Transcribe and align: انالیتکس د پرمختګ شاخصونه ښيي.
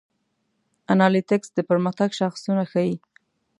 انالیتکس 0.93 1.49
د 1.57 1.59
پرمختګ 1.69 2.09
شاخصونه 2.19 2.63
ښيي. 2.71 2.95